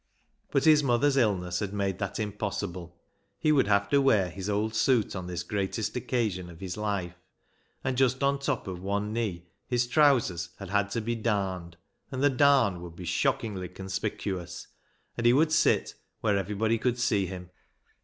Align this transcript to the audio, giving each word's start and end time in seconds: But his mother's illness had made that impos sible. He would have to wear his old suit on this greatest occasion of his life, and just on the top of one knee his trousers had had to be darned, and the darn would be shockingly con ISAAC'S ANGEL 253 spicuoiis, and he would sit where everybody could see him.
But 0.49 0.65
his 0.65 0.81
mother's 0.81 1.15
illness 1.15 1.59
had 1.59 1.73
made 1.73 1.99
that 1.99 2.15
impos 2.15 2.55
sible. 2.67 2.93
He 3.37 3.51
would 3.51 3.67
have 3.67 3.87
to 3.89 4.01
wear 4.01 4.31
his 4.31 4.49
old 4.49 4.73
suit 4.73 5.15
on 5.15 5.27
this 5.27 5.43
greatest 5.43 5.95
occasion 5.95 6.49
of 6.49 6.59
his 6.59 6.75
life, 6.75 7.13
and 7.83 7.95
just 7.95 8.23
on 8.23 8.37
the 8.37 8.41
top 8.41 8.67
of 8.67 8.81
one 8.81 9.13
knee 9.13 9.45
his 9.67 9.85
trousers 9.85 10.49
had 10.57 10.71
had 10.71 10.89
to 10.93 11.01
be 11.01 11.13
darned, 11.13 11.77
and 12.09 12.23
the 12.23 12.31
darn 12.31 12.81
would 12.81 12.95
be 12.95 13.05
shockingly 13.05 13.67
con 13.67 13.85
ISAAC'S 13.85 14.03
ANGEL 14.03 14.17
253 14.17 14.39
spicuoiis, 14.43 14.67
and 15.17 15.25
he 15.27 15.33
would 15.33 15.51
sit 15.51 15.93
where 16.21 16.35
everybody 16.35 16.79
could 16.79 16.97
see 16.97 17.27
him. 17.27 17.51